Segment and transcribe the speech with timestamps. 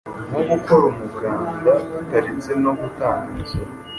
[0.29, 3.71] nko gukora umuganda tutaretse no gutanga imisoro.